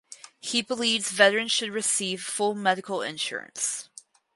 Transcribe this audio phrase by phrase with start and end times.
[0.39, 3.87] He believes veterans should receive full medical insurance.